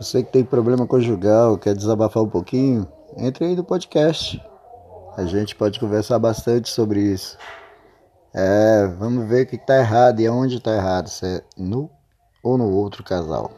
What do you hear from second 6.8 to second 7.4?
isso.